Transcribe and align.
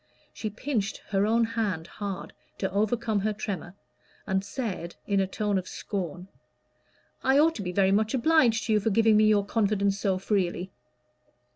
She 0.33 0.49
pinched 0.49 0.97
her 1.09 1.27
own 1.27 1.43
hand 1.43 1.85
hard 1.85 2.33
to 2.57 2.71
overcome 2.71 3.19
her 3.19 3.33
tremor, 3.33 3.75
and 4.25 4.43
said, 4.43 4.95
in 5.05 5.19
a 5.19 5.27
tone 5.27 5.59
of 5.59 5.67
scorn 5.67 6.27
"I 7.23 7.37
ought 7.37 7.53
to 7.57 7.61
be 7.61 7.71
very 7.71 7.91
much 7.91 8.15
obliged 8.15 8.63
to 8.65 8.73
you 8.73 8.79
for 8.79 8.89
giving 8.89 9.15
me 9.15 9.25
your 9.25 9.45
confidence 9.45 9.99
so 9.99 10.17
freely." 10.17 10.71